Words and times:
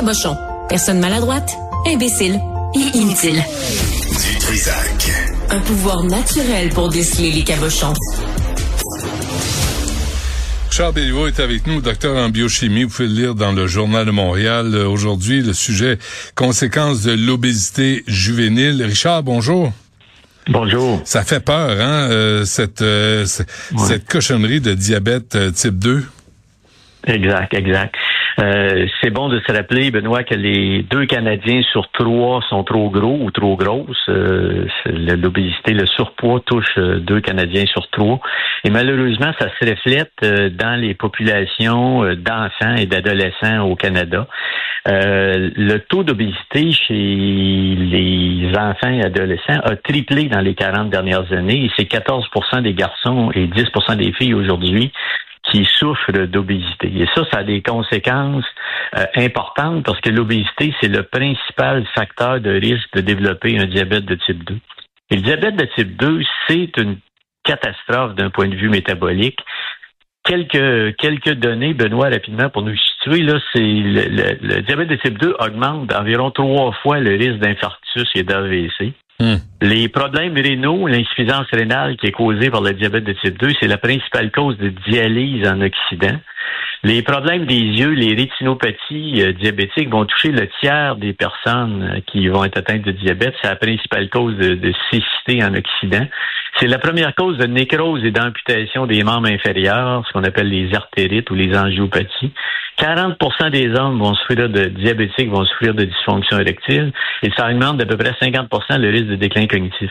cabochon. 0.00 0.34
Personne 0.66 0.98
maladroite, 0.98 1.58
imbécile 1.86 2.40
et 2.74 2.96
inutile. 2.96 3.34
Du 3.34 4.38
Trisac. 4.38 5.10
Un 5.50 5.60
pouvoir 5.60 6.04
naturel 6.04 6.70
pour 6.70 6.88
déceler 6.88 7.30
les 7.30 7.44
cabochons. 7.44 7.92
Charles 10.70 10.94
Béliveau 10.94 11.26
est 11.26 11.38
avec 11.38 11.66
nous, 11.66 11.82
docteur 11.82 12.16
en 12.16 12.30
biochimie. 12.30 12.84
Vous 12.84 12.88
pouvez 12.88 13.08
le 13.08 13.14
lire 13.14 13.34
dans 13.34 13.52
le 13.52 13.66
Journal 13.66 14.06
de 14.06 14.10
Montréal. 14.10 14.70
Euh, 14.74 14.88
Aujourd'hui, 14.88 15.42
le 15.42 15.52
sujet 15.52 15.98
conséquences 16.34 17.02
de 17.02 17.12
l'obésité 17.12 18.02
juvénile. 18.06 18.82
Richard, 18.82 19.22
bonjour. 19.22 19.70
Bonjour. 20.48 21.02
Ça 21.04 21.24
fait 21.24 21.44
peur, 21.44 21.78
hein, 21.78 22.08
euh, 22.10 22.44
cette, 22.46 22.80
euh, 22.80 23.26
cette 23.26 24.08
cochonnerie 24.08 24.62
de 24.62 24.72
diabète 24.72 25.34
euh, 25.34 25.50
type 25.50 25.78
2. 25.78 26.04
Exact, 27.06 27.52
exact. 27.52 27.94
Euh, 28.40 28.86
c'est 29.02 29.10
bon 29.10 29.28
de 29.28 29.40
se 29.46 29.52
rappeler, 29.52 29.90
Benoît, 29.90 30.22
que 30.22 30.34
les 30.34 30.82
deux 30.82 31.04
Canadiens 31.04 31.62
sur 31.72 31.90
trois 31.92 32.40
sont 32.48 32.64
trop 32.64 32.88
gros 32.88 33.18
ou 33.20 33.30
trop 33.30 33.56
grosses. 33.56 34.08
Euh, 34.08 34.66
L'obésité, 34.86 35.74
le 35.74 35.86
surpoids 35.86 36.40
touche 36.40 36.78
euh, 36.78 37.00
deux 37.00 37.20
Canadiens 37.20 37.66
sur 37.66 37.88
trois. 37.90 38.20
Et 38.64 38.70
malheureusement, 38.70 39.32
ça 39.38 39.48
se 39.58 39.68
reflète 39.68 40.12
euh, 40.22 40.48
dans 40.48 40.80
les 40.80 40.94
populations 40.94 42.04
d'enfants 42.14 42.76
et 42.76 42.86
d'adolescents 42.86 43.62
au 43.68 43.76
Canada. 43.76 44.26
Euh, 44.88 45.50
le 45.56 45.78
taux 45.78 46.04
d'obésité 46.04 46.72
chez 46.72 46.94
les 46.94 48.50
enfants 48.56 48.90
et 48.90 49.04
adolescents 49.04 49.60
a 49.62 49.76
triplé 49.76 50.24
dans 50.24 50.40
les 50.40 50.54
40 50.54 50.88
dernières 50.88 51.30
années 51.34 51.70
c'est 51.76 51.84
14% 51.84 52.62
des 52.62 52.72
garçons 52.72 53.30
et 53.34 53.46
10% 53.46 53.96
des 53.96 54.12
filles 54.12 54.32
aujourd'hui 54.32 54.90
qui 55.50 55.64
souffrent 55.64 56.12
d'obésité. 56.12 56.90
Et 56.94 57.06
ça, 57.14 57.24
ça 57.32 57.38
a 57.40 57.44
des 57.44 57.62
conséquences 57.62 58.44
euh, 58.96 59.04
importantes 59.16 59.84
parce 59.84 60.00
que 60.00 60.10
l'obésité, 60.10 60.74
c'est 60.80 60.88
le 60.88 61.02
principal 61.02 61.84
facteur 61.94 62.40
de 62.40 62.50
risque 62.50 62.88
de 62.94 63.00
développer 63.00 63.58
un 63.58 63.66
diabète 63.66 64.04
de 64.04 64.14
type 64.14 64.44
2. 64.44 64.58
Et 65.10 65.16
le 65.16 65.22
diabète 65.22 65.56
de 65.56 65.64
type 65.76 65.96
2, 65.96 66.20
c'est 66.48 66.70
une 66.76 66.98
catastrophe 67.44 68.14
d'un 68.14 68.30
point 68.30 68.48
de 68.48 68.54
vue 68.56 68.68
métabolique. 68.68 69.40
Quelques, 70.22 70.94
quelques 70.96 71.32
données, 71.34 71.72
Benoît, 71.72 72.10
rapidement, 72.10 72.50
pour 72.50 72.62
nous 72.62 72.76
situer, 72.76 73.22
là, 73.22 73.40
c'est 73.52 73.58
le, 73.60 74.02
le- 74.08 74.38
le 74.56 74.62
diabète 74.62 74.88
de 74.88 74.96
type 74.96 75.18
2 75.18 75.34
augmente 75.40 75.86
d'environ 75.86 76.30
trois 76.30 76.72
fois 76.82 77.00
le 77.00 77.12
risque 77.16 77.38
d'infarctus 77.40 78.08
et 78.14 78.22
d'AVC. 78.22 78.92
Hmm. 79.20 79.36
Les 79.60 79.88
problèmes 79.88 80.34
rénaux, 80.34 80.86
l'insuffisance 80.86 81.46
rénale 81.52 81.98
qui 81.98 82.06
est 82.06 82.12
causée 82.12 82.48
par 82.48 82.62
le 82.62 82.72
diabète 82.72 83.04
de 83.04 83.12
type 83.12 83.38
2, 83.38 83.50
c'est 83.60 83.68
la 83.68 83.76
principale 83.76 84.30
cause 84.30 84.56
de 84.56 84.70
dialyse 84.88 85.46
en 85.46 85.60
Occident. 85.60 86.16
Les 86.82 87.02
problèmes 87.02 87.44
des 87.44 87.60
yeux, 87.60 87.90
les 87.90 88.14
rétinopathies 88.14 89.22
euh, 89.22 89.32
diabétiques 89.34 89.90
vont 89.90 90.06
toucher 90.06 90.32
le 90.32 90.48
tiers 90.60 90.96
des 90.96 91.12
personnes 91.12 91.82
euh, 91.82 92.00
qui 92.06 92.28
vont 92.28 92.42
être 92.44 92.56
atteintes 92.56 92.80
de 92.80 92.92
diabète. 92.92 93.34
C'est 93.42 93.48
la 93.48 93.56
principale 93.56 94.08
cause 94.08 94.34
de, 94.38 94.54
de 94.54 94.72
cécité 94.90 95.44
en 95.44 95.54
Occident. 95.54 96.06
C'est 96.60 96.66
la 96.66 96.78
première 96.78 97.14
cause 97.14 97.38
de 97.38 97.46
nécrose 97.46 98.04
et 98.04 98.10
d'amputation 98.10 98.86
des 98.86 99.02
membres 99.02 99.28
inférieurs, 99.28 100.04
ce 100.06 100.12
qu'on 100.12 100.24
appelle 100.24 100.50
les 100.50 100.74
artérites 100.74 101.30
ou 101.30 101.34
les 101.34 101.56
angiopathies. 101.56 102.34
40% 102.78 103.50
des 103.50 103.74
hommes 103.74 103.98
vont 103.98 104.14
souffrir 104.14 104.50
de 104.50 104.66
diabétiques, 104.66 105.30
vont 105.30 105.46
souffrir 105.46 105.72
de 105.72 105.84
dysfonction 105.84 106.38
érectile 106.38 106.92
et 107.22 107.30
ça 107.34 107.48
augmente 107.48 107.78
d'à 107.78 107.86
peu 107.86 107.96
près 107.96 108.10
50% 108.10 108.78
le 108.78 108.90
risque 108.90 109.06
de 109.06 109.16
déclin 109.16 109.46
cognitif. 109.46 109.90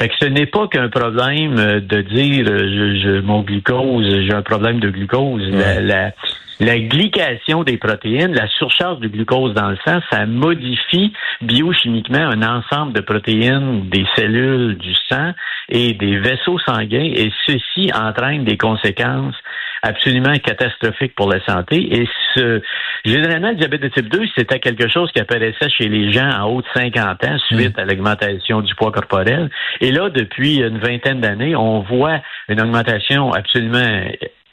Fait 0.00 0.08
que 0.08 0.14
ce 0.18 0.26
n'est 0.26 0.46
pas 0.46 0.66
qu'un 0.68 0.88
problème 0.88 1.58
euh, 1.58 1.80
de 1.80 2.00
dire 2.00 2.46
euh, 2.48 2.58
je, 2.58 3.00
je- 3.02 3.20
mon 3.20 3.42
glucose, 3.42 4.06
j'ai 4.26 4.32
un 4.32 4.40
problème 4.42 4.80
de 4.80 4.88
glucose. 4.88 5.42
La, 5.50 5.80
la, 5.80 6.12
la 6.58 6.78
glycation 6.78 7.64
des 7.64 7.76
protéines, 7.76 8.32
la 8.34 8.48
surcharge 8.48 8.98
de 9.00 9.08
glucose 9.08 9.52
dans 9.54 9.68
le 9.68 9.76
sang, 9.84 10.00
ça 10.10 10.24
modifie 10.26 11.12
biochimiquement 11.42 12.18
un 12.18 12.42
ensemble 12.42 12.92
de 12.94 13.00
protéines 13.00 13.88
des 13.90 14.04
cellules 14.16 14.76
du 14.78 14.94
sang 15.08 15.32
et 15.68 15.92
des 15.94 16.16
vaisseaux 16.18 16.58
sanguins 16.60 17.10
et 17.14 17.30
ceci 17.46 17.90
entraîne 17.94 18.44
des 18.44 18.56
conséquences 18.56 19.36
absolument 19.82 20.36
catastrophiques 20.38 21.14
pour 21.14 21.28
la 21.30 21.44
santé. 21.44 22.00
Et 22.00 22.08
ce, 22.34 22.60
généralement, 23.04 23.50
le 23.50 23.56
diabète 23.56 23.82
de 23.82 23.88
type 23.88 24.08
2, 24.08 24.22
c'était 24.36 24.58
quelque 24.58 24.88
chose 24.88 25.10
qui 25.12 25.20
apparaissait 25.20 25.70
chez 25.70 25.88
les 25.88 26.12
gens 26.12 26.30
en 26.30 26.44
haut 26.50 26.62
de 26.62 26.66
50 26.74 27.24
ans 27.24 27.38
suite 27.50 27.78
à 27.78 27.84
l'augmentation 27.84 28.60
du 28.60 28.74
poids 28.74 28.92
corporel. 28.92 29.50
Et 29.80 29.90
là, 29.92 30.10
depuis 30.10 30.58
une 30.60 30.78
vingtaine 30.78 31.20
d'années, 31.20 31.56
on 31.56 31.80
voit 31.80 32.20
une 32.48 32.60
augmentation 32.60 33.32
absolument 33.32 34.02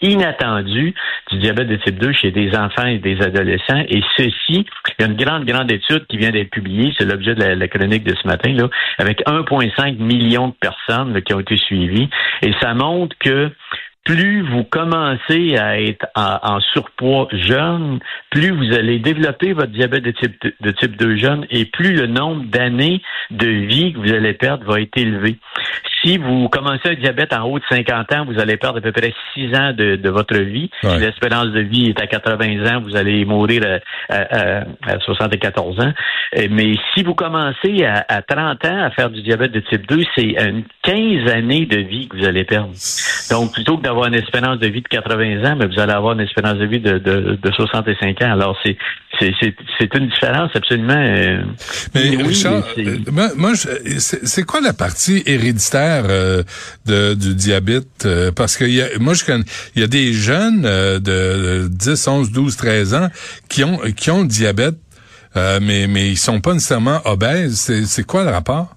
inattendue 0.01 0.93
du 1.31 1.39
diabète 1.39 1.67
de 1.67 1.75
type 1.77 1.97
2 1.97 2.13
chez 2.13 2.31
des 2.31 2.55
enfants 2.55 2.85
et 2.85 2.99
des 2.99 3.21
adolescents. 3.21 3.83
Et 3.89 4.01
ceci, 4.15 4.31
il 4.49 4.65
y 4.99 5.03
a 5.03 5.07
une 5.07 5.15
grande, 5.15 5.45
grande 5.45 5.71
étude 5.71 6.05
qui 6.07 6.17
vient 6.17 6.31
d'être 6.31 6.49
publiée, 6.49 6.93
c'est 6.97 7.05
l'objet 7.05 7.35
de 7.35 7.41
la, 7.41 7.55
la 7.55 7.67
chronique 7.67 8.03
de 8.03 8.15
ce 8.15 8.27
matin, 8.27 8.53
là, 8.53 8.69
avec 8.97 9.25
1,5 9.25 9.97
million 9.97 10.49
de 10.49 10.53
personnes 10.53 11.13
là, 11.13 11.21
qui 11.21 11.33
ont 11.33 11.39
été 11.39 11.57
suivies. 11.57 12.09
Et 12.43 12.53
ça 12.61 12.73
montre 12.73 13.15
que 13.19 13.51
plus 14.07 14.41
vous 14.41 14.63
commencez 14.63 15.57
à 15.57 15.81
être 15.81 16.05
en, 16.15 16.39
en 16.41 16.59
surpoids 16.61 17.27
jeune, 17.33 17.99
plus 18.31 18.51
vous 18.51 18.73
allez 18.73 18.99
développer 18.99 19.51
votre 19.51 19.71
diabète 19.73 20.03
de 20.05 20.11
type, 20.11 20.41
de 20.61 20.71
type 20.71 20.95
2 20.97 21.17
jeune 21.17 21.45
et 21.49 21.65
plus 21.65 21.93
le 21.93 22.07
nombre 22.07 22.45
d'années 22.45 23.01
de 23.31 23.47
vie 23.47 23.91
que 23.91 23.99
vous 23.99 24.13
allez 24.13 24.33
perdre 24.33 24.63
va 24.65 24.79
être 24.79 24.97
élevé. 24.97 25.35
Si 26.03 26.17
vous 26.17 26.47
commencez 26.47 26.87
un 26.89 26.93
diabète 26.93 27.33
en 27.33 27.43
haut 27.49 27.59
de 27.59 27.63
50 27.69 28.13
ans, 28.13 28.25
vous 28.25 28.39
allez 28.39 28.55
perdre 28.55 28.77
à 28.77 28.81
peu 28.81 28.91
près 28.93 29.13
6 29.33 29.53
ans 29.55 29.73
de, 29.73 29.97
de 29.97 30.09
votre 30.09 30.37
vie. 30.37 30.69
Ouais. 30.83 30.91
Si 30.91 30.99
l'espérance 30.99 31.47
de 31.47 31.59
vie 31.59 31.89
est 31.89 32.01
à 32.01 32.07
80 32.07 32.65
ans, 32.77 32.81
vous 32.81 32.95
allez 32.95 33.25
mourir 33.25 33.63
à, 34.09 34.13
à- 34.15 34.59
à- 34.59 34.63
à 34.93 34.99
74 34.99 35.79
ans. 35.81 35.91
Euh, 36.37 36.47
Mais 36.49 36.75
si 36.93 37.03
vous 37.03 37.13
commencez 37.15 37.83
à, 37.83 38.05
à 38.07 38.21
30 38.21 38.63
ans 38.65 38.83
à 38.83 38.91
faire 38.91 39.09
du 39.09 39.21
diabète 39.21 39.51
de 39.51 39.59
type 39.59 39.85
2, 39.87 40.03
c'est 40.15 40.35
une 40.47 40.63
15 40.83 41.29
années 41.33 41.65
de 41.65 41.79
vie 41.79 42.07
que 42.07 42.15
vous 42.17 42.25
allez 42.25 42.45
perdre. 42.45 42.69
Donc, 43.29 43.51
plutôt 43.53 43.77
que 43.77 43.83
d'avoir 43.83 44.07
une 44.07 44.13
espérance 44.13 44.57
de 44.59 44.67
vie 44.67 44.81
de 44.81 44.87
80 44.87 45.43
ans, 45.51 45.55
mais 45.59 45.65
vous 45.67 45.79
allez 45.79 45.91
avoir 45.93 46.13
une 46.13 46.21
espérance 46.21 46.57
de 46.57 46.65
vie 46.65 46.79
de, 46.79 46.97
de, 46.97 47.37
de 47.41 47.51
65 47.51 48.21
ans. 48.21 48.31
Alors, 48.31 48.57
c'est 48.63 48.77
c'est 49.19 49.93
une 49.95 50.07
différence 50.09 50.51
absolument. 50.55 50.93
euh, 50.95 51.41
Mais 51.95 52.07
inouïe, 52.07 52.27
Richard, 52.27 52.63
mais 52.77 53.21
euh, 53.23 53.29
moi, 53.35 53.53
c'est 53.97 54.43
quoi 54.43 54.61
la 54.61 54.73
partie 54.73 55.23
héréditaire 55.25 56.03
euh, 56.07 56.43
de, 56.85 57.15
du 57.15 57.33
diabète? 57.35 58.05
Euh, 58.05 58.31
parce 58.31 58.55
que 58.57 58.65
y 58.65 58.81
a, 58.81 58.87
moi, 58.99 59.13
je 59.15 59.25
connais, 59.25 59.43
il 59.75 59.81
y 59.81 59.83
a 59.83 59.87
des 59.87 60.13
jeunes 60.13 60.63
euh, 60.65 60.99
de 60.99 61.67
10, 61.67 62.07
11, 62.07 62.31
12, 62.31 62.55
13 62.57 62.93
ans 62.93 63.07
qui 63.49 63.63
ont 63.63 63.79
qui 63.95 64.11
ont 64.11 64.21
le 64.21 64.27
diabète, 64.27 64.75
euh, 65.35 65.59
mais 65.61 65.87
mais 65.87 66.09
ils 66.09 66.17
sont 66.17 66.39
pas 66.39 66.53
nécessairement 66.53 67.01
obèses. 67.05 67.55
C'est 67.55 67.85
c'est 67.85 68.03
quoi 68.05 68.23
le 68.23 68.29
rapport? 68.29 68.75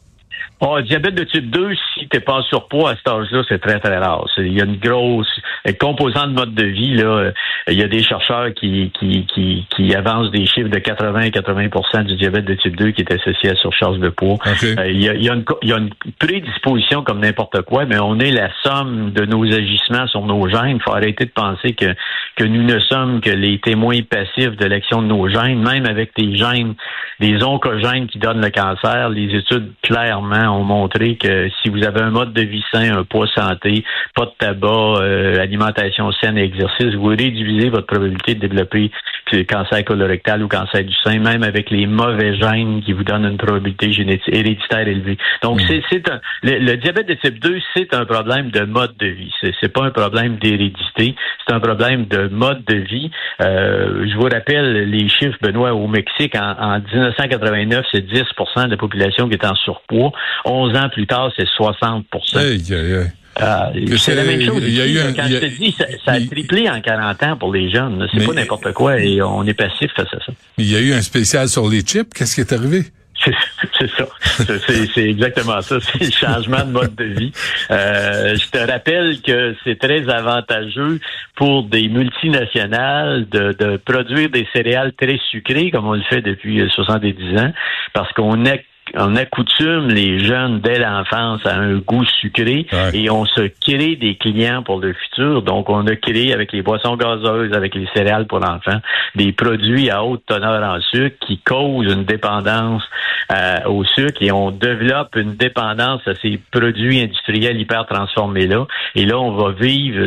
Oh, 0.63 0.79
diabète 0.83 1.15
de 1.15 1.25
type 1.25 1.51
2, 1.51 1.71
si 1.95 2.07
t'es 2.09 2.21
pas 2.21 2.35
en 2.35 2.43
surpoids 2.43 2.91
à 2.91 2.97
cet 2.97 3.09
âge-là, 3.09 3.43
c'est 3.49 3.61
très, 3.61 3.81
très 3.81 3.97
rare. 3.97 4.27
Il 4.37 4.53
y 4.53 4.61
a 4.61 4.65
une 4.65 4.77
grosse 4.77 5.41
composante 5.81 6.29
de 6.29 6.35
mode 6.35 6.55
de 6.55 6.67
vie. 6.67 6.97
Là, 6.97 7.31
il 7.67 7.79
y 7.79 7.83
a 7.83 7.89
des 7.89 8.03
chercheurs 8.03 8.53
qui, 8.55 8.93
qui, 8.99 9.25
qui, 9.27 9.67
qui 9.71 9.95
avancent 9.95 10.31
des 10.31 10.45
chiffres 10.45 10.69
de 10.69 10.79
80 10.79 11.19
à 11.19 11.29
80% 11.29 12.05
du 12.05 12.17
diabète 12.17 12.45
de 12.45 12.55
type 12.55 12.77
2 12.77 12.91
qui 12.91 13.01
est 13.01 13.13
associé 13.13 13.51
à 13.51 13.55
surcharge 13.57 13.99
de 13.99 14.11
poids. 14.11 14.37
Euh, 14.47 14.91
il, 14.91 15.03
y 15.03 15.09
a, 15.09 15.15
il 15.15 15.25
y 15.25 15.31
a 15.31 15.35
une, 15.35 15.45
il 15.63 15.69
y 15.71 15.73
a 15.73 15.79
une 15.79 15.91
prédisposition 16.19 17.03
comme 17.03 17.21
n'importe 17.21 17.63
quoi, 17.63 17.87
mais 17.87 17.99
on 17.99 18.19
est 18.19 18.31
la 18.31 18.51
somme 18.63 19.13
de 19.13 19.25
nos 19.25 19.45
agissements 19.45 20.07
sur 20.09 20.23
nos 20.23 20.47
gènes. 20.49 20.77
Il 20.77 20.83
faut 20.83 20.93
arrêter 20.93 21.25
de 21.25 21.31
penser 21.31 21.73
que, 21.73 21.95
que 22.37 22.45
nous 22.45 22.63
ne 22.63 22.79
sommes 22.81 23.23
que 23.23 23.31
les 23.31 23.61
témoins 23.61 24.03
passifs 24.03 24.57
de 24.57 24.67
l'action 24.67 25.01
de 25.01 25.07
nos 25.07 25.27
gènes, 25.29 25.63
même 25.63 25.87
avec 25.87 26.11
des 26.19 26.37
gènes, 26.37 26.75
des 27.19 27.43
oncogènes 27.43 28.09
qui 28.09 28.19
donnent 28.19 28.43
le 28.43 28.51
cancer. 28.51 29.09
Les 29.09 29.35
études 29.35 29.73
clairement 29.83 30.50
ont 30.51 30.65
montré 30.65 31.17
que 31.17 31.49
si 31.63 31.71
vous 31.71 31.83
avez 31.85 32.01
un 32.01 32.11
mode 32.11 32.33
de 32.33 32.43
vie 32.43 32.65
sain, 32.73 32.99
un 32.99 33.05
poids 33.05 33.29
santé, 33.35 33.85
pas 34.15 34.27
de 34.27 34.33
tabac, 34.39 35.01
euh, 35.01 35.41
alimentation 35.41 36.11
saine 36.13 36.39
et 36.39 36.45
exercice, 36.45 36.95
vous 36.95 37.07
réduisez 37.07 37.71
votre 37.71 37.87
probabilité 37.87 38.35
de 38.35 38.41
développer 38.41 38.91
le 39.33 39.45
cancer 39.45 39.85
colorectal 39.85 40.43
ou 40.43 40.49
cancer 40.49 40.85
du 40.85 40.95
sein, 41.05 41.19
même 41.19 41.43
avec 41.43 41.71
les 41.71 41.87
mauvais 41.87 42.37
gènes 42.37 42.83
qui 42.83 42.93
vous 42.93 43.05
donnent 43.05 43.27
une 43.27 43.37
probabilité 43.37 43.93
génétique 43.93 44.29
héréditaire 44.29 44.89
élevée. 44.89 45.19
Donc, 45.43 45.61
c'est, 45.63 45.83
c'est 45.91 46.09
un, 46.11 46.21
le, 46.43 46.59
le 46.59 46.77
diabète 46.77 47.09
de 47.09 47.15
type 47.15 47.39
2, 47.39 47.59
c'est 47.75 47.95
un 47.95 48.05
problème 48.05 48.51
de 48.51 48.65
mode 48.65 48.97
de 48.99 49.07
vie. 49.07 49.33
C'est, 49.41 49.53
c'est 49.61 49.73
pas 49.73 49.85
un 49.85 49.91
problème 49.91 50.37
d'hérédité, 50.37 51.15
c'est 51.47 51.55
un 51.55 51.61
problème 51.61 52.07
de 52.07 52.29
mode 52.29 52.65
de 52.65 52.77
vie. 52.77 53.11
Euh, 53.43 54.07
je 54.09 54.17
vous 54.17 54.29
rappelle 54.29 54.91
les 54.91 55.09
chiffres, 55.09 55.39
Benoît, 55.41 55.73
au 55.75 55.87
Mexique, 55.87 56.35
en, 56.37 56.55
en 56.59 56.81
1989, 56.81 57.87
c'est 57.93 58.07
10% 58.07 58.67
de 58.67 58.71
la 58.71 58.77
population 58.77 59.29
qui 59.29 59.35
est 59.35 59.47
en 59.47 59.55
surpoids. 59.55 60.13
11 60.45 60.77
ans 60.77 60.89
plus 60.89 61.07
tard, 61.07 61.31
c'est 61.37 61.47
60 61.47 62.07
Aïe, 62.35 62.63
aïe, 62.71 62.75
aïe. 62.95 63.13
Ah, 63.43 63.71
Que 63.75 63.97
c'est 63.97 64.15
la 64.15 64.25
même 64.25 64.43
chose. 64.43 64.61
il 64.67 64.75
y 64.75 64.81
a 64.81 64.87
eu 64.87 64.99
un- 64.99 65.13
Quand 65.15 65.23
a- 65.23 65.29
je 65.29 65.37
te 65.39 65.47
dis, 65.47 65.73
ça, 65.73 65.87
ça 66.05 66.13
a 66.13 66.19
il- 66.19 66.29
triplé 66.29 66.69
en 66.69 66.81
40 66.81 67.23
ans 67.23 67.37
pour 67.37 67.53
les 67.55 67.71
jeunes. 67.71 68.07
C'est 68.13 68.27
pas 68.27 68.33
n'importe 68.35 68.73
quoi 68.73 68.99
et 69.01 69.23
on 69.23 69.47
est 69.47 69.55
passif 69.55 69.91
face 69.95 70.13
à 70.13 70.19
ça. 70.19 70.33
Il 70.59 70.71
y 70.71 70.77
a 70.77 70.81
eu 70.81 70.93
un 70.93 71.01
spécial 71.01 71.49
sur 71.49 71.69
les 71.69 71.81
chips. 71.81 72.13
Qu'est-ce 72.13 72.35
qui 72.35 72.41
est 72.43 72.53
arrivé? 72.53 72.83
C'est 73.79 73.91
ça. 73.99 74.07
C'est 74.95 75.09
exactement 75.11 75.61
ça. 75.61 75.77
C'est 75.81 76.05
le 76.07 76.11
changement 76.11 76.65
de 76.65 76.71
mode 76.71 76.95
de 76.97 77.05
vie. 77.05 77.33
Euh, 77.71 78.35
je 78.35 78.49
te 78.49 78.59
rappelle 78.59 79.21
que 79.21 79.55
c'est 79.63 79.79
très 79.79 80.09
avantageux 80.09 81.01
pour 81.37 81.65
des 81.65 81.89
multinationales 81.89 83.27
de, 83.31 83.53
de, 83.59 83.77
produire 83.77 84.31
des 84.31 84.47
céréales 84.55 84.93
très 84.95 85.19
sucrées, 85.31 85.71
comme 85.71 85.87
on 85.87 85.95
le 85.95 86.03
fait 86.09 86.23
depuis 86.23 86.63
70 86.75 87.37
ans, 87.39 87.53
parce 87.93 88.11
qu'on 88.15 88.45
est 88.47 88.65
on 88.95 89.17
accoutume 89.17 89.89
les 89.89 90.25
jeunes 90.25 90.61
dès 90.61 90.79
l'enfance 90.79 91.45
à 91.47 91.57
un 91.57 91.77
goût 91.77 92.05
sucré 92.05 92.67
et 92.93 93.11
on 93.11 93.25
se 93.25 93.49
crée 93.61 93.97
des 93.97 94.17
clients 94.17 94.63
pour 94.63 94.81
le 94.81 94.93
futur. 94.93 95.43
Donc, 95.43 95.69
on 95.71 95.87
a 95.87 95.97
créé 95.97 96.33
avec 96.33 96.53
les 96.53 96.63
boissons 96.63 96.97
gazeuses, 96.97 97.53
avec 97.53 97.75
les 97.75 97.87
céréales 97.95 98.27
pour 98.27 98.41
l'enfant, 98.41 98.81
des 99.15 99.33
produits 99.33 99.91
à 99.91 100.05
haute 100.05 100.23
teneur 100.27 100.63
en 100.63 100.81
sucre 100.81 101.17
qui 101.27 101.39
causent 101.39 101.93
une 101.93 102.05
dépendance 102.05 102.83
euh, 103.33 103.57
au 103.67 103.85
sucre 103.85 104.23
et 104.23 104.33
on 104.33 104.51
développe 104.51 105.15
une 105.17 105.37
dépendance 105.37 106.07
à 106.07 106.15
ces 106.17 106.41
produits 106.51 107.01
industriels 107.01 107.61
hyper 107.61 107.87
transformés 107.87 108.47
là. 108.47 108.67
Et 108.95 109.07
là, 109.07 109.19
on 109.19 109.33
va 109.33 109.53
vivre 109.53 110.05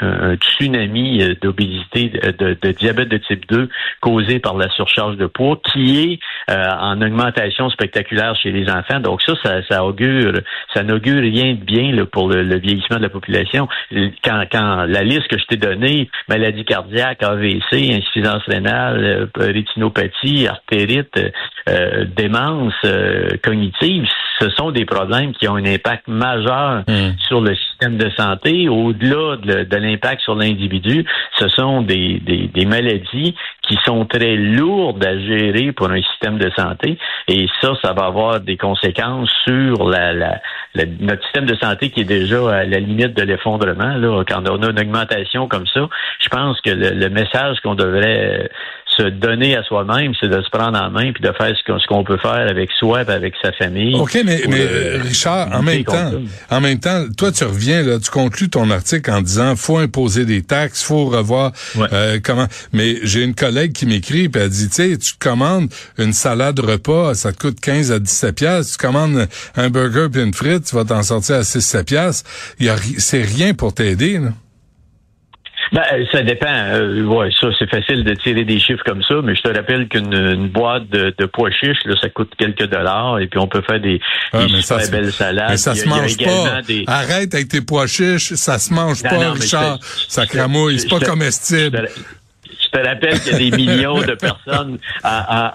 un, 0.00 0.34
tsunami 0.36 1.36
d'obésité, 1.40 2.08
de, 2.08 2.56
de, 2.60 2.72
diabète 2.72 3.08
de 3.08 3.18
type 3.18 3.46
2 3.48 3.68
causé 4.00 4.38
par 4.38 4.56
la 4.56 4.68
surcharge 4.70 5.16
de 5.16 5.26
poids 5.26 5.58
qui 5.72 6.12
est 6.12 6.18
euh, 6.50 6.70
en 6.78 7.00
augmentation 7.00 7.70
spectaculaire 7.70 8.01
chez 8.42 8.50
les 8.50 8.70
enfants. 8.70 9.00
Donc 9.00 9.22
ça, 9.22 9.62
ça, 9.68 9.84
augure, 9.84 10.32
ça 10.74 10.82
n'augure 10.82 11.20
rien 11.20 11.54
de 11.54 11.64
bien 11.64 12.04
pour 12.06 12.28
le, 12.28 12.58
vieillissement 12.58 12.98
de 12.98 13.02
la 13.02 13.08
population. 13.08 13.68
Quand, 14.24 14.44
quand 14.50 14.84
la 14.86 15.02
liste 15.02 15.28
que 15.28 15.38
je 15.38 15.44
t'ai 15.44 15.56
donnée, 15.56 16.08
maladie 16.28 16.64
cardiaque, 16.64 17.22
AVC, 17.22 17.90
insuffisance 17.92 18.42
rénale, 18.46 19.04
euh, 19.04 19.26
rétinopathie, 19.36 20.46
artérite, 20.46 21.18
euh, 21.68 22.04
démence 22.16 22.74
euh, 22.84 23.28
cognitive, 23.42 24.06
ce 24.40 24.50
sont 24.50 24.70
des 24.70 24.84
problèmes 24.84 25.32
qui 25.32 25.48
ont 25.48 25.56
un 25.56 25.64
impact 25.64 26.08
majeur 26.08 26.82
hmm. 26.88 27.12
sur 27.28 27.40
le 27.40 27.54
système 27.54 27.96
de 27.96 28.10
santé. 28.10 28.68
Au-delà 28.68 29.36
de, 29.36 29.76
l'impact 29.76 30.22
sur 30.22 30.34
l'individu, 30.34 31.04
ce 31.38 31.48
sont 31.48 31.82
des, 31.82 32.20
des, 32.20 32.66
maladies 32.66 33.34
sont 33.84 34.04
très 34.06 34.36
lourdes 34.36 35.04
à 35.04 35.18
gérer 35.18 35.72
pour 35.72 35.90
un 35.90 36.00
système 36.02 36.38
de 36.38 36.50
santé. 36.56 36.98
Et 37.28 37.46
ça, 37.60 37.72
ça 37.82 37.92
va 37.92 38.06
avoir 38.06 38.40
des 38.40 38.56
conséquences 38.56 39.30
sur 39.44 39.88
la, 39.88 40.12
la, 40.12 40.40
notre 41.00 41.22
système 41.24 41.46
de 41.46 41.56
santé 41.56 41.90
qui 41.90 42.00
est 42.00 42.04
déjà 42.04 42.50
à 42.50 42.64
la 42.64 42.78
limite 42.78 43.16
de 43.16 43.22
l'effondrement. 43.22 43.94
Quand 44.28 44.48
on 44.48 44.62
a 44.62 44.70
une 44.70 44.78
augmentation 44.78 45.48
comme 45.48 45.66
ça, 45.66 45.88
je 46.20 46.28
pense 46.28 46.60
que 46.60 46.70
le 46.70 47.08
message 47.08 47.60
qu'on 47.60 47.74
devrait 47.74 48.48
se 48.96 49.02
donner 49.02 49.56
à 49.56 49.62
soi-même, 49.62 50.12
c'est 50.20 50.28
de 50.28 50.40
se 50.42 50.50
prendre 50.50 50.78
en 50.78 50.90
main 50.90 51.12
puis 51.12 51.22
de 51.22 51.32
faire 51.32 51.54
ce 51.56 51.86
qu'on 51.86 52.04
peut 52.04 52.18
faire 52.18 52.46
avec 52.48 52.70
soi 52.78 53.00
avec 53.00 53.34
sa 53.42 53.52
famille. 53.52 53.94
OK, 53.94 54.18
mais, 54.24 54.42
mais 54.48 54.66
Richard, 55.02 55.48
en 55.52 55.62
même 55.62 55.84
temps, 55.84 56.12
en 56.50 56.60
même 56.60 56.78
temps, 56.78 57.04
toi 57.16 57.32
tu 57.32 57.44
reviens 57.44 57.82
là, 57.82 57.98
tu 57.98 58.10
conclus 58.10 58.50
ton 58.50 58.70
article 58.70 59.10
en 59.10 59.22
disant 59.22 59.56
faut 59.56 59.78
imposer 59.78 60.24
des 60.24 60.42
taxes, 60.42 60.82
faut 60.82 61.06
revoir 61.06 61.52
euh, 61.76 62.18
comment 62.22 62.46
mais 62.72 62.96
j'ai 63.02 63.22
une 63.22 63.34
collègue 63.34 63.72
qui 63.72 63.86
m'écrit 63.86 64.28
puis 64.28 64.42
elle 64.42 64.50
dit 64.50 64.68
tu 64.68 64.74
sais, 64.74 64.98
tu 64.98 65.12
commandes 65.18 65.68
une 65.98 66.12
salade 66.12 66.58
repas, 66.60 67.14
ça 67.14 67.32
te 67.32 67.38
coûte 67.38 67.60
15 67.60 67.92
à 67.92 67.98
17 67.98 68.34
pièces, 68.34 68.72
tu 68.72 68.78
commandes 68.78 69.26
un 69.56 69.70
burger 69.70 70.08
puis 70.12 70.22
une 70.22 70.34
frite, 70.34 70.64
tu 70.64 70.76
vas 70.76 70.84
t'en 70.84 71.02
sortir 71.02 71.36
à 71.36 71.44
6 71.44 71.60
7 71.60 71.86
pièces, 71.86 72.24
il 72.58 72.66
y 72.66 72.68
a 72.68 72.76
c'est 72.98 73.22
rien 73.22 73.54
pour 73.54 73.74
t'aider 73.74 74.18
là. 74.18 74.30
Ben, 75.72 75.82
ça 76.12 76.22
dépend. 76.22 76.46
Euh, 76.48 77.02
ouais, 77.04 77.30
ça, 77.40 77.48
c'est 77.58 77.68
facile 77.70 78.04
de 78.04 78.14
tirer 78.14 78.44
des 78.44 78.58
chiffres 78.58 78.82
comme 78.84 79.02
ça, 79.02 79.14
mais 79.24 79.34
je 79.34 79.40
te 79.40 79.48
rappelle 79.48 79.88
qu'une 79.88 80.48
boîte 80.48 80.88
de, 80.90 81.14
de, 81.16 81.24
pois 81.24 81.50
chiches, 81.50 81.84
là, 81.86 81.94
ça 82.00 82.10
coûte 82.10 82.32
quelques 82.36 82.66
dollars, 82.66 83.20
et 83.20 83.26
puis 83.26 83.40
on 83.40 83.48
peut 83.48 83.62
faire 83.62 83.80
des, 83.80 83.98
ah, 84.32 84.44
très 84.68 84.88
belles 84.90 85.12
salades. 85.12 85.50
Mais 85.50 85.56
ça 85.56 85.74
se 85.74 85.88
mange 85.88 86.18
pas. 86.18 86.60
Arrête 86.86 87.34
avec 87.34 87.48
tes 87.48 87.62
pois 87.62 87.86
chiches, 87.86 88.34
ça 88.34 88.58
se 88.58 88.72
mange 88.72 89.02
pas, 89.02 89.32
Richard. 89.32 89.78
Ça 90.08 90.26
cramouille, 90.26 90.78
c'est 90.78 90.90
pas 90.90 91.00
comestible 91.00 91.88
te 92.72 92.86
rappelle 92.86 93.20
qu'il 93.20 93.32
y 93.32 93.34
a 93.34 93.38
des 93.50 93.56
millions 93.56 94.00
de 94.00 94.14
personnes 94.20 94.78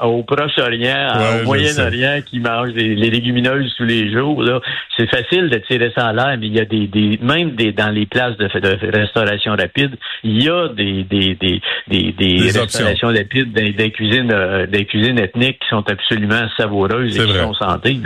au 0.02 0.24
Proche-Orient, 0.24 1.42
au 1.42 1.46
Moyen-Orient 1.46 2.22
qui 2.26 2.40
mangent 2.40 2.74
des, 2.74 2.96
les 2.96 3.10
légumineuses 3.10 3.74
tous 3.78 3.86
les 3.86 4.12
jours. 4.12 4.44
Là. 4.44 4.60
C'est 4.96 5.10
facile 5.10 5.50
de 5.50 5.58
tirer 5.60 5.92
ça 5.96 6.10
en 6.10 6.12
l'air, 6.12 6.38
mais 6.40 6.48
il 6.48 6.56
y 6.56 6.60
a 6.60 6.66
des, 6.66 6.88
des 6.88 7.20
même 7.22 7.52
des, 7.52 7.72
dans 7.72 7.90
les 7.90 8.06
places 8.06 8.38
de, 8.38 8.48
de 8.48 8.98
restauration 8.98 9.56
rapide, 9.56 9.96
il 10.24 10.44
y 10.44 10.50
a 10.50 10.68
des, 10.70 11.04
des, 11.04 11.36
des, 11.36 11.62
des, 11.88 12.12
des 12.12 12.52
restaurations 12.52 13.10
rapides, 13.10 13.54
des, 13.54 13.72
des 13.72 13.92
cuisines, 13.92 14.32
euh, 14.32 14.68
des 14.68 14.86
cuisines 14.86 15.20
ethniques 15.20 15.60
qui 15.60 15.68
sont 15.70 15.84
absolument 15.90 16.48
savoureuses 16.58 17.18
et 17.18 17.26
qui 17.26 17.34
sont 17.34 17.54
santé. 17.54 17.98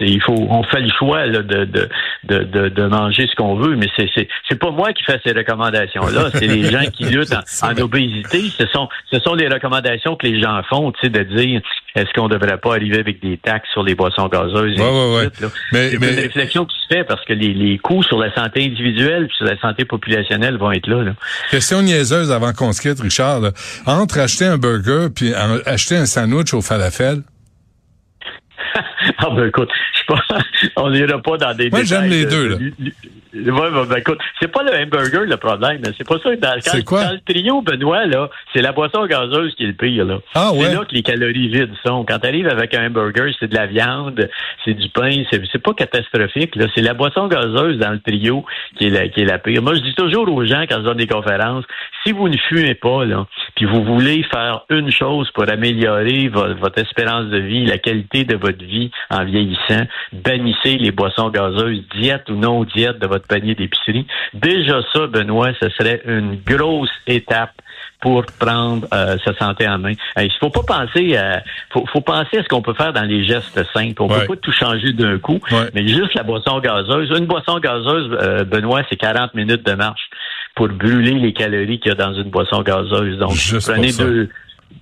il 0.00 0.22
faut, 0.22 0.46
on 0.50 0.62
fait 0.64 0.80
le 0.80 0.90
choix 0.98 1.26
là, 1.26 1.42
de, 1.42 1.64
de, 1.64 1.88
de, 2.24 2.68
de, 2.68 2.86
manger 2.86 3.26
ce 3.26 3.34
qu'on 3.34 3.56
veut, 3.56 3.76
mais 3.76 3.88
c'est, 3.96 4.08
c'est, 4.14 4.28
c'est 4.48 4.58
pas 4.58 4.70
moi 4.70 4.92
qui 4.92 5.02
fais 5.04 5.20
ces 5.24 5.32
recommandations-là, 5.32 6.30
c'est 6.34 6.46
les 6.46 6.64
gens 6.70 6.84
qui 6.92 7.04
luttent 7.04 7.34
en, 7.34 7.68
en 7.70 7.76
obésité 7.80 8.33
ce 8.40 8.66
sont, 8.66 8.88
ce 9.10 9.18
sont 9.20 9.34
les 9.34 9.48
recommandations 9.48 10.16
que 10.16 10.26
les 10.26 10.40
gens 10.40 10.62
font, 10.68 10.92
tu 10.92 11.00
sais, 11.02 11.08
de 11.10 11.22
dire 11.22 11.60
est-ce 11.94 12.12
qu'on 12.12 12.28
ne 12.28 12.34
devrait 12.34 12.58
pas 12.58 12.74
arriver 12.74 12.98
avec 12.98 13.22
des 13.22 13.36
taxes 13.38 13.68
sur 13.72 13.82
les 13.82 13.94
boissons 13.94 14.26
gazeuses? 14.26 14.78
Ouais, 14.80 15.28
Mais, 15.72 15.90
c'est 15.90 15.96
une 15.96 16.04
réflexion 16.04 16.64
qui 16.64 16.76
se 16.80 16.94
fait 16.94 17.04
parce 17.04 17.24
que 17.24 17.32
les, 17.32 17.54
les 17.54 17.78
coûts 17.78 18.02
sur 18.02 18.18
la 18.18 18.34
santé 18.34 18.64
individuelle 18.64 19.28
et 19.30 19.34
sur 19.36 19.46
la 19.46 19.56
santé 19.58 19.84
populationnelle 19.84 20.56
vont 20.56 20.72
être 20.72 20.88
là. 20.88 21.12
Question 21.50 21.82
niaiseuse 21.82 22.32
avant 22.32 22.52
qu'on 22.52 22.72
se 22.72 22.80
quitte, 22.80 23.00
Richard. 23.00 23.42
Entre 23.86 24.18
acheter 24.18 24.46
un 24.46 24.58
burger 24.58 25.08
puis 25.14 25.32
acheter 25.66 25.96
un 25.96 26.06
sandwich 26.06 26.52
au 26.52 26.62
falafel? 26.62 27.22
ah 29.18 29.28
ben 29.36 29.48
écoute, 29.48 29.70
je 29.94 30.12
pas, 30.12 30.20
on 30.76 30.90
n'ira 30.90 31.20
pas 31.20 31.36
dans 31.36 31.54
des 31.54 31.70
Moi, 31.70 31.84
j'aime 31.84 32.06
les 32.06 32.24
deux, 32.24 32.48
là. 32.48 32.56
Ouais, 33.34 33.86
ben, 33.88 33.96
écoute, 33.96 34.18
c'est 34.40 34.48
pas 34.48 34.62
le 34.62 34.70
hamburger 34.74 35.24
le 35.26 35.36
problème. 35.36 35.82
C'est 35.98 36.06
pas 36.06 36.18
ça. 36.22 36.36
Dans, 36.36 36.54
quand, 36.64 36.84
quoi? 36.84 37.04
dans 37.04 37.12
le 37.12 37.20
trio, 37.20 37.62
Benoît, 37.62 38.06
là, 38.06 38.30
c'est 38.52 38.62
la 38.62 38.72
boisson 38.72 39.04
gazeuse 39.06 39.54
qui 39.56 39.64
est 39.64 39.68
le 39.68 39.72
pire. 39.72 40.04
Là. 40.04 40.18
Ah, 40.34 40.52
ouais. 40.52 40.64
C'est 40.64 40.74
là 40.74 40.84
que 40.84 40.94
les 40.94 41.02
calories 41.02 41.48
vides 41.48 41.74
sont. 41.84 42.04
Quand 42.04 42.18
tu 42.20 42.26
arrives 42.28 42.48
avec 42.48 42.74
un 42.74 42.86
hamburger, 42.86 43.34
c'est 43.40 43.48
de 43.48 43.54
la 43.54 43.66
viande, 43.66 44.28
c'est 44.64 44.74
du 44.74 44.88
pain, 44.88 45.24
c'est, 45.30 45.42
c'est 45.50 45.62
pas 45.62 45.74
catastrophique. 45.74 46.54
Là. 46.56 46.66
C'est 46.74 46.82
la 46.82 46.94
boisson 46.94 47.26
gazeuse 47.26 47.78
dans 47.78 47.90
le 47.90 48.00
trio 48.00 48.44
qui 48.76 48.86
est, 48.86 48.90
la, 48.90 49.08
qui 49.08 49.22
est 49.22 49.26
la 49.26 49.38
pire. 49.38 49.62
Moi, 49.62 49.74
je 49.74 49.80
dis 49.80 49.94
toujours 49.94 50.28
aux 50.28 50.44
gens 50.44 50.62
quand 50.68 50.78
je 50.78 50.84
donne 50.84 50.98
des 50.98 51.06
conférences, 51.08 51.64
si 52.04 52.12
vous 52.12 52.28
ne 52.28 52.36
fumez 52.36 52.74
pas, 52.74 53.04
là, 53.04 53.26
puis 53.56 53.64
vous 53.64 53.82
voulez 53.82 54.22
faire 54.24 54.64
une 54.70 54.90
chose 54.90 55.30
pour 55.32 55.48
améliorer 55.48 56.28
votre, 56.28 56.54
votre 56.60 56.78
espérance 56.78 57.26
de 57.26 57.38
vie, 57.38 57.64
la 57.64 57.78
qualité 57.78 58.24
de 58.24 58.36
votre 58.36 58.62
vie 58.64 58.90
en 59.10 59.24
vieillissant, 59.24 59.86
bannissez 60.12 60.76
les 60.76 60.90
boissons 60.90 61.30
gazeuses, 61.30 61.82
diète 61.96 62.28
ou 62.28 62.34
non 62.34 62.64
diète 62.64 62.98
de 62.98 63.06
votre 63.06 63.23
panier 63.26 63.54
d'épicerie. 63.54 64.06
Déjà 64.32 64.80
ça, 64.92 65.06
Benoît, 65.06 65.50
ce 65.60 65.68
serait 65.70 66.02
une 66.06 66.36
grosse 66.44 66.90
étape 67.06 67.52
pour 68.00 68.24
prendre 68.38 68.86
euh, 68.92 69.16
sa 69.24 69.34
santé 69.36 69.66
en 69.66 69.78
main. 69.78 69.92
Il 70.18 70.30
faut 70.38 70.50
pas 70.50 70.62
penser 70.62 71.16
à 71.16 71.42
faut, 71.72 71.86
faut 71.90 72.02
penser 72.02 72.38
à 72.38 72.42
ce 72.42 72.48
qu'on 72.48 72.60
peut 72.60 72.74
faire 72.74 72.92
dans 72.92 73.04
les 73.04 73.24
gestes 73.24 73.64
simples. 73.72 74.02
On 74.02 74.08
peut 74.08 74.26
pas 74.26 74.36
tout 74.36 74.52
changer 74.52 74.92
d'un 74.92 75.18
coup, 75.18 75.40
mais 75.74 75.88
juste 75.88 76.14
la 76.14 76.22
boisson 76.22 76.60
gazeuse. 76.60 77.10
Une 77.18 77.26
boisson 77.26 77.58
gazeuse, 77.58 78.16
euh, 78.20 78.44
Benoît, 78.44 78.82
c'est 78.90 78.96
40 78.96 79.34
minutes 79.34 79.64
de 79.64 79.72
marche 79.72 80.10
pour 80.54 80.68
brûler 80.68 81.12
les 81.12 81.32
calories 81.32 81.80
qu'il 81.80 81.88
y 81.88 81.92
a 81.92 81.94
dans 81.94 82.12
une 82.14 82.30
boisson 82.30 82.62
gazeuse. 82.62 83.18
Donc, 83.18 83.36
prenez 83.64 83.92
deux 83.92 84.28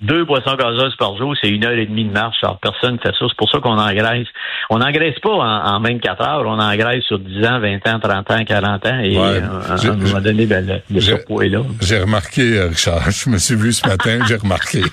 deux 0.00 0.24
boissons 0.24 0.54
gazeuses 0.56 0.96
par 0.96 1.16
jour, 1.16 1.34
c'est 1.40 1.48
une 1.48 1.64
heure 1.64 1.72
et 1.72 1.86
demie 1.86 2.04
de 2.04 2.12
marche. 2.12 2.36
Alors, 2.42 2.58
personne 2.58 2.94
ne 2.94 2.98
fait 2.98 3.12
ça. 3.18 3.26
C'est 3.28 3.36
pour 3.36 3.50
ça 3.50 3.58
qu'on 3.58 3.78
engraisse. 3.78 4.26
On 4.70 4.78
n'engraisse 4.78 5.18
pas 5.20 5.30
en, 5.30 5.80
même 5.80 6.00
quatre 6.00 6.22
heures. 6.22 6.44
On 6.46 6.58
engraisse 6.58 7.04
sur 7.04 7.18
10 7.18 7.44
ans, 7.46 7.60
20 7.60 7.86
ans, 7.88 8.00
30 8.00 8.30
ans, 8.30 8.44
40 8.44 8.86
ans. 8.86 9.00
Et 9.00 9.16
euh, 9.16 9.40
à 9.68 9.74
un 9.74 9.96
moment 9.96 10.20
donné, 10.20 10.46
ben, 10.46 10.66
le, 10.66 10.80
le 10.94 11.00
surpoids 11.00 11.46
est 11.46 11.50
là. 11.50 11.60
J'ai 11.80 12.00
remarqué, 12.00 12.58
euh, 12.58 12.68
Richard. 12.68 13.10
Je 13.10 13.30
me 13.30 13.38
suis 13.38 13.54
vu 13.54 13.72
ce 13.72 13.86
matin, 13.86 14.18
j'ai 14.26 14.36
remarqué. 14.36 14.82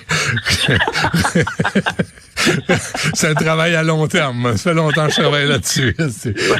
c'est 3.14 3.28
un 3.28 3.34
travail 3.34 3.74
à 3.74 3.82
long 3.82 4.06
terme. 4.06 4.56
Ça 4.56 4.70
fait 4.70 4.76
longtemps 4.76 5.06
que 5.06 5.12
je 5.12 5.20
travaille 5.20 5.48
là-dessus. 5.48 5.94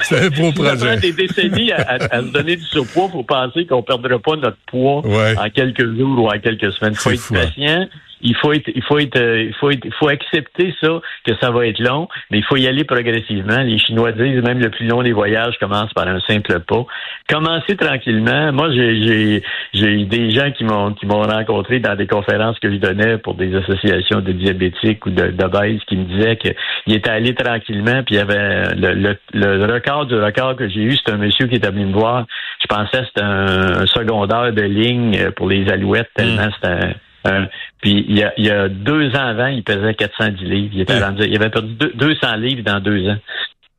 C'est 0.03 0.25
un 0.25 0.29
beau 0.29 0.53
projet. 0.53 0.97
des 0.99 1.13
décennies 1.13 1.73
à, 1.73 1.97
à, 2.11 2.23
donner 2.23 2.57
du 2.57 2.65
surpoids, 2.65 3.09
faut 3.11 3.23
penser 3.23 3.67
qu'on 3.67 3.79
ne 3.79 3.83
perdra 3.83 4.19
pas 4.19 4.37
notre 4.37 4.59
poids 4.67 5.03
en 5.05 5.51
quelques 5.51 5.97
jours 5.97 6.25
ou 6.25 6.29
en 6.29 6.39
quelques 6.39 6.73
semaines. 6.73 6.95
Il 6.95 6.99
faut 6.99 7.11
être 7.11 7.33
patient 7.33 7.87
il 8.23 8.37
faut 8.37 8.53
être, 8.53 8.69
il 8.75 8.83
faut 8.83 8.99
être, 8.99 9.17
euh, 9.17 9.45
il 9.45 9.55
faut 9.55 9.71
être, 9.71 9.85
il 9.85 9.93
faut 9.93 10.09
accepter 10.09 10.75
ça 10.81 11.01
que 11.25 11.33
ça 11.41 11.51
va 11.51 11.67
être 11.67 11.79
long, 11.79 12.09
mais 12.31 12.39
il 12.39 12.45
faut 12.45 12.57
y 12.57 12.67
aller 12.67 12.85
progressivement. 12.85 13.63
Les 13.63 13.79
Chinois 13.79 14.13
disent 14.13 14.43
même 14.43 14.61
le 14.61 14.71
plus 14.71 14.87
long 14.87 15.03
des 15.03 15.13
voyages 15.13 15.59
commence 15.59 15.93
par 15.93 16.07
un 16.07 16.21
simple 16.21 16.61
pas. 16.61 16.85
Commencez 17.29 17.77
tranquillement. 17.77 18.53
Moi, 18.53 18.71
j'ai, 18.73 19.43
j'ai, 19.73 20.05
des 20.05 20.31
gens 20.31 20.51
qui 20.51 20.65
m'ont, 20.65 20.93
qui 20.93 21.07
m'ont 21.07 21.23
rencontré 21.23 21.81
dans 21.81 21.97
des 21.97 22.07
conférences 22.07 22.59
que 22.59 22.71
je 22.71 22.77
donnais 22.77 23.19
pour 23.19 23.35
des 23.35 23.55
associations 23.55 24.21
de 24.21 24.33
diabétiques 24.33 25.05
ou 25.07 25.11
de, 25.11 25.29
d'obèses 25.29 25.81
qui 25.87 25.97
me 25.97 26.05
disaient 26.05 26.37
qu'il 26.37 26.95
était 26.95 27.11
allé 27.11 27.35
tranquillement, 27.35 28.03
puis 28.03 28.17
il 28.17 28.19
y 28.19 28.21
avait 28.21 28.75
le, 28.75 29.17
le, 29.33 29.73
record 29.73 30.07
du 30.07 30.15
record 30.15 30.57
que 30.57 30.69
j'ai 30.69 30.81
eu, 30.81 30.97
c'est 30.97 31.13
un 31.13 31.17
monsieur 31.17 31.47
qui 31.47 31.57
est 31.57 31.67
venu 31.71 31.87
me 31.87 31.93
voir. 31.93 32.27
Je 32.61 32.67
pensais 32.67 32.99
que 32.99 33.07
c'était 33.07 33.23
un, 33.23 33.87
secondaire 33.87 34.53
de 34.53 34.63
ligne 34.63 35.31
pour 35.37 35.49
les 35.49 35.69
alouettes 35.69 36.11
tellement 36.15 36.47
mm. 36.47 36.53
c'était 36.61 36.95
Euh, 37.27 37.45
puis 37.83 38.05
il 38.09 38.19
y, 38.19 38.23
a, 38.23 38.33
il 38.37 38.47
y, 38.47 38.51
a, 38.51 38.69
deux 38.69 39.11
ans 39.11 39.27
avant, 39.27 39.49
il 39.49 39.63
pesait 39.63 39.95
410 39.95 40.45
livres. 40.45 40.71
Il, 40.75 40.81
était 40.81 41.03
rendu, 41.03 41.25
il 41.25 41.37
avait 41.37 41.51
perdu 41.51 41.75
200 41.95 42.37
livres 42.37 42.63
dans 42.63 42.81
deux 42.81 43.09
ans. 43.09 43.19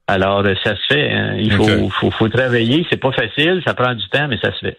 Alors, 0.07 0.43
ça 0.63 0.75
se 0.75 0.93
fait. 0.93 1.12
Hein. 1.12 1.36
Il 1.39 1.53
faut, 1.53 1.89
faut, 1.89 2.12
faut, 2.12 2.27
travailler. 2.27 2.86
C'est 2.89 2.98
pas 2.98 3.12
facile. 3.12 3.62
Ça 3.65 3.74
prend 3.74 3.95
du 3.95 4.07
temps, 4.10 4.27
mais 4.27 4.38
ça 4.41 4.51
se 4.51 4.60
fait. 4.60 4.77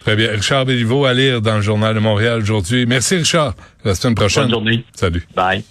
Très 0.00 0.16
bien. 0.16 0.30
Richard 0.32 0.64
Béliveau 0.64 1.04
à 1.04 1.12
lire 1.12 1.42
dans 1.42 1.56
le 1.56 1.62
Journal 1.62 1.94
de 1.94 2.00
Montréal 2.00 2.40
aujourd'hui. 2.40 2.86
Merci, 2.86 3.16
Richard. 3.16 3.54
À 3.84 3.88
la 3.88 3.94
semaine 3.94 4.14
prochaine. 4.14 4.44
Bonne 4.44 4.52
journée. 4.52 4.84
Salut. 4.94 5.26
Bye. 5.34 5.62